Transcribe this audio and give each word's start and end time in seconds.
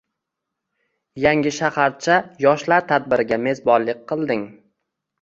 Yangi 1.25 1.53
shaharcha 1.59 2.17
yoshlar 2.47 2.91
tadbiriga 2.95 3.43
mezbonlik 3.47 4.07
qilding 4.15 4.47